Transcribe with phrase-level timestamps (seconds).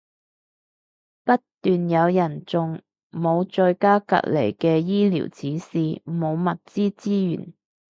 [1.23, 7.53] 不斷有人中，冇在家隔離嘅醫療指示，冇物資支援